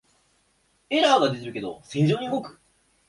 [0.89, 2.59] エラーが出てるけど正常に動く